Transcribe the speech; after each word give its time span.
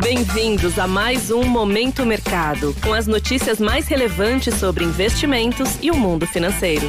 Bem-vindos 0.00 0.78
a 0.78 0.86
mais 0.86 1.30
um 1.30 1.42
Momento 1.44 2.04
Mercado, 2.04 2.74
com 2.82 2.92
as 2.92 3.06
notícias 3.06 3.58
mais 3.58 3.88
relevantes 3.88 4.54
sobre 4.54 4.84
investimentos 4.84 5.82
e 5.82 5.90
o 5.90 5.96
mundo 5.96 6.26
financeiro. 6.26 6.86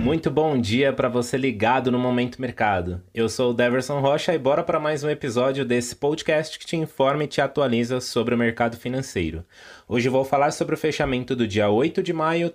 Muito 0.00 0.30
bom 0.30 0.58
dia 0.58 0.92
para 0.92 1.08
você 1.08 1.36
ligado 1.36 1.90
no 1.90 1.98
Momento 1.98 2.40
Mercado. 2.40 3.02
Eu 3.14 3.28
sou 3.28 3.50
o 3.50 3.54
Deverson 3.54 4.00
Rocha 4.00 4.34
e 4.34 4.38
bora 4.38 4.62
para 4.62 4.80
mais 4.80 5.04
um 5.04 5.10
episódio 5.10 5.64
desse 5.64 5.94
podcast 5.94 6.58
que 6.58 6.66
te 6.66 6.76
informa 6.76 7.24
e 7.24 7.28
te 7.28 7.40
atualiza 7.40 8.00
sobre 8.00 8.34
o 8.34 8.38
mercado 8.38 8.76
financeiro. 8.76 9.44
Hoje 9.86 10.08
vou 10.08 10.24
falar 10.24 10.52
sobre 10.52 10.74
o 10.74 10.78
fechamento 10.78 11.36
do 11.36 11.46
dia 11.46 11.68
8 11.68 12.02
de 12.02 12.12
maio 12.14 12.52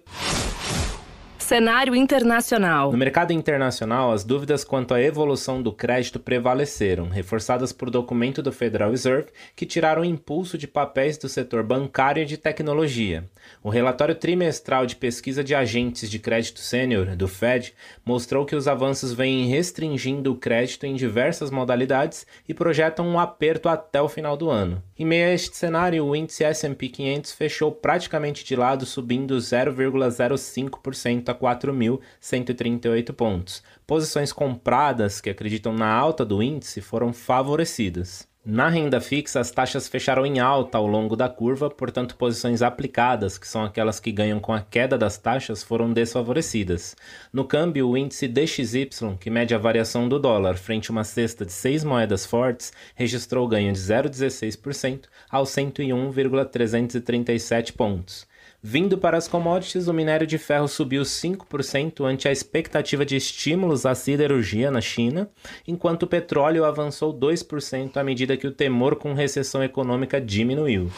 Cenário 1.46 1.96
internacional. 1.96 2.92
No 2.92 2.98
mercado 2.98 3.32
internacional, 3.32 4.12
as 4.12 4.24
dúvidas 4.24 4.64
quanto 4.64 4.96
à 4.96 5.00
evolução 5.00 5.62
do 5.62 5.72
crédito 5.72 6.20
prevaleceram, 6.20 7.08
reforçadas 7.08 7.72
por 7.72 7.92
documento 7.92 8.42
do 8.42 8.52
Federal 8.52 8.90
Reserve 8.90 9.28
que 9.56 9.64
tiraram 9.64 10.02
o 10.02 10.06
impulso 10.06 10.58
de 10.58 10.68
papéis 10.68 11.20
do 11.20 11.30
setor 11.30 11.62
bancário 11.62 12.24
e 12.24 12.26
de 12.26 12.36
tecnologia. 12.36 13.30
O 13.62 13.70
relatório 13.70 14.16
trimestral 14.16 14.88
de 14.88 14.96
pesquisa 14.96 15.44
de 15.44 15.54
agentes 15.54 16.10
de 16.10 16.18
crédito 16.18 16.60
sênior 16.60 17.16
do 17.16 17.28
Fed 17.28 17.76
mostrou 18.04 18.44
que 18.44 18.56
os 18.56 18.68
avanços 18.68 19.14
vêm 19.14 19.46
restringindo 19.46 20.32
o 20.32 20.38
crédito 20.38 20.88
em 20.88 20.96
diversas 20.96 21.52
modalidades 21.52 22.26
e 22.50 22.56
projetam 22.56 23.08
um 23.08 23.20
aperto 23.20 23.70
até 23.70 24.02
o 24.02 24.10
final 24.10 24.36
do 24.36 24.50
ano. 24.50 24.82
Em 24.98 25.06
meio 25.06 25.28
a 25.28 25.34
este 25.34 25.56
cenário, 25.56 26.04
o 26.06 26.16
índice 26.16 26.44
S&P 26.44 26.90
500 26.90 27.34
fechou 27.34 27.72
praticamente 27.72 28.44
de 28.44 28.56
lado, 28.56 28.84
subindo 28.84 29.38
0,05% 29.38 31.35
4.138 31.36 33.14
pontos. 33.14 33.62
Posições 33.86 34.32
compradas 34.32 35.22
que 35.22 35.30
acreditam 35.30 35.74
na 35.74 35.94
alta 35.94 36.26
do 36.26 36.42
índice 36.42 36.82
foram 36.82 37.14
favorecidas. 37.14 38.28
Na 38.48 38.70
renda 38.70 39.02
fixa, 39.02 39.40
as 39.40 39.50
taxas 39.50 39.88
fecharam 39.88 40.24
em 40.24 40.38
alta 40.38 40.78
ao 40.78 40.86
longo 40.86 41.16
da 41.16 41.28
curva, 41.28 41.68
portanto, 41.68 42.16
posições 42.16 42.62
aplicadas, 42.62 43.40
que 43.40 43.48
são 43.48 43.66
aquelas 43.66 44.00
que 44.00 44.12
ganham 44.12 44.40
com 44.40 44.54
a 44.54 44.62
queda 44.62 45.00
das 45.00 45.18
taxas, 45.18 45.64
foram 45.64 45.92
desfavorecidas. 45.92 46.96
No 47.34 47.44
câmbio, 47.44 47.90
o 47.90 47.98
índice 47.98 48.28
DXY, 48.28 49.18
que 49.20 49.32
mede 49.32 49.56
a 49.56 49.58
variação 49.58 50.08
do 50.08 50.20
dólar 50.20 50.58
frente 50.58 50.92
a 50.92 50.94
uma 50.94 51.04
cesta 51.04 51.44
de 51.44 51.52
seis 51.52 51.84
moedas 51.84 52.24
fortes, 52.24 52.72
registrou 52.94 53.48
ganho 53.48 53.74
de 53.74 53.80
0,16% 53.80 55.06
aos 55.28 55.50
101,337 55.50 57.74
pontos. 57.74 58.28
Vindo 58.68 58.98
para 58.98 59.16
as 59.16 59.28
commodities, 59.28 59.88
o 59.88 59.94
minério 59.94 60.26
de 60.26 60.40
ferro 60.40 60.68
subiu 60.68 61.04
5% 61.04 62.04
ante 62.04 62.28
a 62.28 62.32
expectativa 62.32 63.06
de 63.06 63.16
estímulos 63.16 63.86
à 63.86 63.94
siderurgia 63.94 64.72
na 64.72 64.82
China, 64.82 65.30
enquanto 65.68 66.02
o 66.02 66.08
petróleo 66.08 66.66
avançou 66.66 67.14
2% 67.14 67.96
à 67.96 68.04
medida 68.04 68.36
que 68.36 68.48
o 68.48 68.52
temor 68.52 68.96
com 68.96 69.14
recessão 69.14 69.64
econômica 69.64 70.20
diminuiu. 70.20 70.90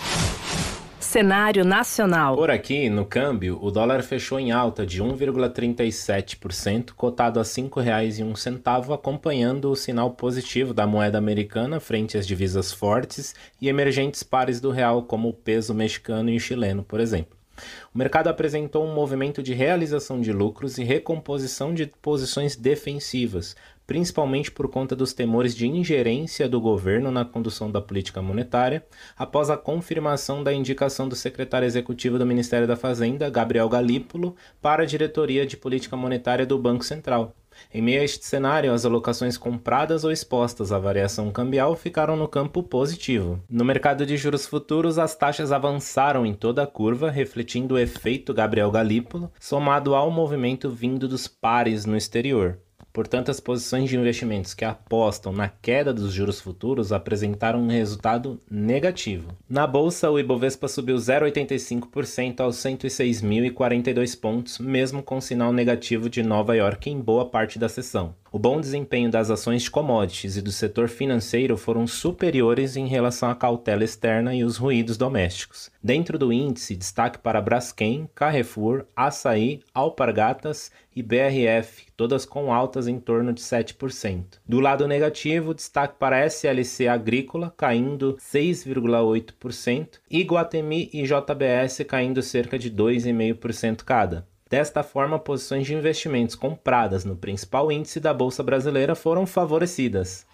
Cenário 0.98 1.66
nacional. 1.66 2.38
Por 2.38 2.50
aqui, 2.50 2.90
no 2.90 3.04
câmbio, 3.04 3.60
o 3.62 3.70
dólar 3.70 4.02
fechou 4.02 4.40
em 4.40 4.54
alta 4.54 4.86
de 4.86 5.04
1,37%, 5.04 6.92
cotado 6.96 7.38
a 7.38 7.44
R$ 7.44 7.50
5,01, 7.50 8.94
acompanhando 8.94 9.70
o 9.70 9.76
sinal 9.76 10.12
positivo 10.12 10.74
da 10.74 10.88
moeda 10.88 11.18
americana 11.18 11.82
frente 11.82 12.18
às 12.18 12.26
divisas 12.26 12.72
fortes 12.72 13.36
e 13.62 13.68
emergentes 13.68 14.24
pares 14.24 14.62
do 14.62 14.72
real, 14.72 15.04
como 15.04 15.28
o 15.28 15.34
peso 15.34 15.74
mexicano 15.74 16.30
e 16.30 16.38
o 16.38 16.40
chileno, 16.40 16.82
por 16.82 17.02
exemplo. 17.02 17.37
O 17.94 17.98
mercado 17.98 18.28
apresentou 18.28 18.86
um 18.86 18.94
movimento 18.94 19.42
de 19.42 19.54
realização 19.54 20.22
de 20.22 20.32
lucros 20.32 20.78
e 20.78 20.84
recomposição 20.84 21.74
de 21.74 21.88
posições 22.02 22.56
defensivas, 22.56 23.56
principalmente 23.88 24.52
por 24.52 24.68
conta 24.70 24.96
dos 24.96 25.14
temores 25.14 25.56
de 25.56 25.66
ingerência 25.66 26.48
do 26.50 26.60
governo 26.60 27.10
na 27.10 27.24
condução 27.24 27.72
da 27.72 27.82
política 27.82 28.22
monetária, 28.22 28.86
após 29.18 29.50
a 29.50 29.56
confirmação 29.56 30.44
da 30.44 30.54
indicação 30.54 31.08
do 31.08 31.16
secretário 31.16 31.66
executivo 31.66 32.20
do 32.20 32.26
Ministério 32.26 32.68
da 32.68 32.76
Fazenda, 32.76 33.30
Gabriel 33.30 33.70
Galípolo, 33.70 34.36
para 34.62 34.84
a 34.84 34.86
diretoria 34.86 35.46
de 35.46 35.56
política 35.56 35.96
monetária 35.96 36.46
do 36.46 36.60
Banco 36.60 36.84
Central. 36.84 37.34
Em 37.74 37.82
meio 37.82 38.02
a 38.02 38.04
este 38.04 38.26
cenário, 38.26 38.74
as 38.74 38.86
alocações 38.86 39.38
compradas 39.38 40.04
ou 40.04 40.12
expostas 40.12 40.72
à 40.72 40.80
variação 40.80 41.32
cambial 41.32 41.76
ficaram 41.76 42.16
no 42.16 42.28
campo 42.28 42.64
positivo. 42.64 43.42
No 43.50 43.66
mercado 43.66 44.06
de 44.06 44.18
juros 44.18 44.46
futuros, 44.46 44.98
as 44.98 45.16
taxas 45.16 45.52
avançaram 45.52 46.26
em 46.26 46.34
toda 46.34 46.64
a 46.64 46.68
curva, 46.68 47.10
refletindo 47.10 47.76
o 47.76 47.80
efeito 47.80 48.34
Gabriel 48.34 48.72
Galípolo, 48.72 49.32
somado 49.40 49.96
ao 49.96 50.12
movimento 50.12 50.70
vindo 50.70 51.08
dos 51.08 51.28
pares 51.28 51.86
no 51.86 51.98
exterior. 51.98 52.60
Portanto, 52.98 53.30
as 53.30 53.40
posições 53.40 53.92
de 53.92 53.96
investimentos 53.96 54.56
que 54.56 54.66
apostam 54.66 55.32
na 55.32 55.48
queda 55.48 55.94
dos 55.94 56.12
juros 56.12 56.42
futuros 56.42 56.92
apresentaram 56.92 57.62
um 57.62 57.68
resultado 57.68 58.42
negativo. 58.50 59.38
Na 59.48 59.68
bolsa, 59.68 60.10
o 60.10 60.18
Ibovespa 60.18 60.68
subiu 60.68 60.96
0,85% 60.96 62.40
aos 62.40 62.56
106.042 62.56 64.20
pontos, 64.20 64.58
mesmo 64.58 65.04
com 65.04 65.22
sinal 65.22 65.54
negativo 65.54 66.10
de 66.10 66.24
Nova 66.24 66.56
York 66.56 66.90
em 66.90 67.00
boa 67.00 67.28
parte 67.28 67.60
da 67.60 67.70
sessão. 67.70 68.16
O 68.38 68.40
bom 68.40 68.62
desempenho 68.62 69.10
das 69.10 69.32
ações 69.32 69.64
de 69.64 69.72
commodities 69.72 70.38
e 70.38 70.44
do 70.44 70.52
setor 70.52 70.90
financeiro 70.90 71.58
foram 71.58 71.88
superiores 71.88 72.76
em 72.76 72.86
relação 72.86 73.32
à 73.32 73.36
cautela 73.36 73.84
externa 73.84 74.36
e 74.36 74.44
os 74.44 74.58
ruídos 74.58 74.96
domésticos. 74.96 75.72
Dentro 75.82 76.20
do 76.20 76.32
índice, 76.32 76.76
destaque 76.76 77.18
para 77.18 77.42
Braskem, 77.42 78.08
Carrefour, 78.14 78.86
Açaí, 78.96 79.62
Alpargatas 79.74 80.72
e 80.96 81.02
BRF, 81.02 81.88
todas 81.98 82.26
com 82.26 82.54
altas 82.54 82.88
em 82.88 83.00
torno 83.00 83.34
de 83.34 83.42
7%. 83.42 84.38
Do 84.48 84.60
lado 84.60 84.88
negativo, 84.88 85.52
destaque 85.52 85.96
para 85.98 86.24
SLC 86.24 86.88
Agrícola, 86.88 87.52
caindo 87.58 88.18
6,8%, 88.18 89.98
e 90.12 90.22
Guatemi 90.22 90.92
e 90.94 91.02
JBS 91.02 91.84
caindo 91.88 92.22
cerca 92.22 92.60
de 92.60 92.70
2,5% 92.70 93.84
cada. 93.84 94.28
Desta 94.50 94.82
forma, 94.82 95.20
posições 95.20 95.68
de 95.68 95.74
investimentos 95.74 96.36
compradas 96.36 97.04
no 97.04 97.16
principal 97.16 97.72
índice 97.72 98.00
da 98.00 98.14
Bolsa 98.14 98.42
Brasileira 98.42 98.96
foram 98.96 99.26
favorecidas. 99.26 100.26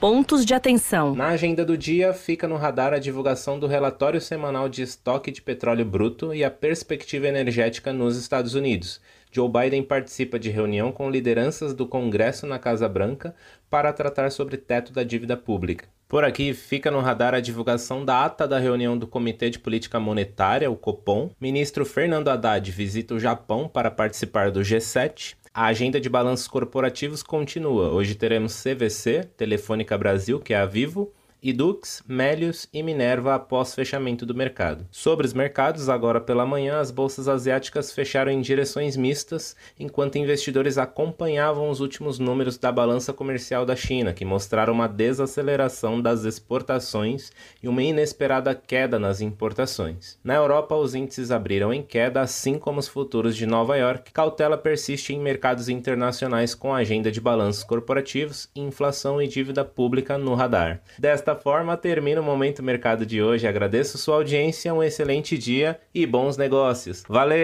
Pontos 0.00 0.44
de 0.44 0.54
atenção. 0.54 1.14
Na 1.14 1.28
agenda 1.28 1.64
do 1.64 1.76
dia, 1.76 2.12
fica 2.12 2.46
no 2.46 2.56
radar 2.56 2.92
a 2.92 3.00
divulgação 3.00 3.58
do 3.58 3.66
relatório 3.66 4.20
semanal 4.20 4.68
de 4.68 4.82
estoque 4.82 5.32
de 5.32 5.42
petróleo 5.42 5.84
bruto 5.84 6.32
e 6.32 6.44
a 6.44 6.50
perspectiva 6.50 7.26
energética 7.26 7.92
nos 7.92 8.16
Estados 8.16 8.54
Unidos. 8.54 9.00
Joe 9.30 9.48
Biden 9.48 9.82
participa 9.82 10.38
de 10.38 10.50
reunião 10.50 10.92
com 10.92 11.10
lideranças 11.10 11.74
do 11.74 11.86
Congresso 11.86 12.46
na 12.46 12.58
Casa 12.58 12.88
Branca 12.88 13.34
para 13.68 13.92
tratar 13.92 14.30
sobre 14.30 14.56
teto 14.56 14.92
da 14.92 15.02
dívida 15.02 15.36
pública. 15.36 15.88
Por 16.08 16.24
aqui 16.24 16.54
fica 16.54 16.90
no 16.90 17.00
radar 17.00 17.34
a 17.34 17.40
divulgação 17.40 18.02
da 18.02 18.24
ata 18.24 18.48
da 18.48 18.58
reunião 18.58 18.96
do 18.96 19.06
Comitê 19.06 19.50
de 19.50 19.58
Política 19.58 20.00
Monetária, 20.00 20.70
o 20.70 20.74
Copom. 20.74 21.30
Ministro 21.38 21.84
Fernando 21.84 22.28
Haddad 22.28 22.70
visita 22.72 23.12
o 23.12 23.20
Japão 23.20 23.68
para 23.68 23.90
participar 23.90 24.50
do 24.50 24.60
G7. 24.60 25.34
A 25.52 25.66
agenda 25.66 26.00
de 26.00 26.08
balanços 26.08 26.48
corporativos 26.48 27.22
continua. 27.22 27.90
Hoje 27.90 28.14
teremos 28.14 28.58
CVC, 28.62 29.24
Telefônica 29.36 29.98
Brasil, 29.98 30.40
que 30.40 30.54
é 30.54 30.56
a 30.56 30.64
Vivo, 30.64 31.12
Idux, 31.40 32.02
Melius 32.06 32.68
e 32.72 32.82
Minerva 32.82 33.34
após 33.34 33.74
fechamento 33.74 34.26
do 34.26 34.34
mercado. 34.34 34.86
Sobre 34.90 35.24
os 35.24 35.32
mercados, 35.32 35.88
agora 35.88 36.20
pela 36.20 36.44
manhã, 36.44 36.80
as 36.80 36.90
bolsas 36.90 37.28
asiáticas 37.28 37.92
fecharam 37.92 38.32
em 38.32 38.40
direções 38.40 38.96
mistas, 38.96 39.54
enquanto 39.78 40.18
investidores 40.18 40.78
acompanhavam 40.78 41.70
os 41.70 41.80
últimos 41.80 42.18
números 42.18 42.58
da 42.58 42.72
balança 42.72 43.12
comercial 43.12 43.64
da 43.64 43.76
China, 43.76 44.12
que 44.12 44.24
mostraram 44.24 44.72
uma 44.72 44.88
desaceleração 44.88 46.00
das 46.00 46.24
exportações 46.24 47.30
e 47.62 47.68
uma 47.68 47.82
inesperada 47.82 48.54
queda 48.54 48.98
nas 48.98 49.20
importações. 49.20 50.18
Na 50.24 50.34
Europa, 50.34 50.74
os 50.74 50.94
índices 50.94 51.30
abriram 51.30 51.72
em 51.72 51.82
queda, 51.82 52.20
assim 52.20 52.58
como 52.58 52.80
os 52.80 52.88
futuros 52.88 53.36
de 53.36 53.46
Nova 53.46 53.76
York. 53.76 54.12
Cautela 54.12 54.58
persiste 54.58 55.14
em 55.14 55.20
mercados 55.20 55.68
internacionais 55.68 56.54
com 56.54 56.74
agenda 56.74 57.12
de 57.12 57.20
balanços 57.20 57.62
corporativos, 57.62 58.48
inflação 58.56 59.22
e 59.22 59.28
dívida 59.28 59.64
pública 59.64 60.18
no 60.18 60.34
radar. 60.34 60.80
Desta 60.98 61.27
desta 61.28 61.36
forma, 61.36 61.76
termina 61.76 62.20
o 62.20 62.24
Momento 62.24 62.62
Mercado 62.62 63.04
de 63.04 63.22
hoje. 63.22 63.46
Agradeço 63.46 63.98
sua 63.98 64.16
audiência, 64.16 64.72
um 64.72 64.82
excelente 64.82 65.36
dia 65.36 65.78
e 65.94 66.06
bons 66.06 66.38
negócios. 66.38 67.02
Valeu! 67.06 67.36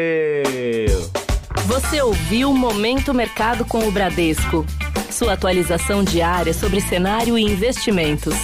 Você 1.66 2.00
ouviu 2.00 2.52
Momento 2.54 3.12
Mercado 3.12 3.64
com 3.64 3.86
o 3.86 3.90
Bradesco. 3.92 4.64
Sua 5.10 5.34
atualização 5.34 6.02
diária 6.02 6.54
sobre 6.54 6.80
cenário 6.80 7.38
e 7.38 7.42
investimentos. 7.42 8.34